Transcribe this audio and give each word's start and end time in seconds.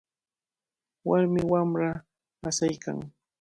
Warmi 1.07 1.41
wamra 1.51 1.89
asiykan. 2.49 2.97